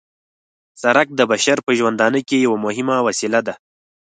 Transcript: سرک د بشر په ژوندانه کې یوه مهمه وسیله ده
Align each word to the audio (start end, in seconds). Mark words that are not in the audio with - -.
سرک 0.81 1.07
د 1.15 1.21
بشر 1.31 1.57
په 1.65 1.71
ژوندانه 1.79 2.19
کې 2.27 2.37
یوه 2.45 2.57
مهمه 2.65 2.97
وسیله 3.07 3.39
ده 3.47 3.53